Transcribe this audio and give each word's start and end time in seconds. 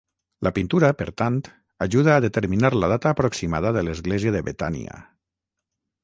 La 0.45 0.51
pintura, 0.53 0.87
per 1.01 1.05
tant, 1.21 1.35
ajuda 1.85 2.15
a 2.15 2.23
determinar 2.25 2.71
la 2.85 2.89
data 2.93 3.11
aproximada 3.17 3.73
de 3.75 3.83
l'església 3.89 4.33
de 4.37 4.41
Betània. 4.49 4.97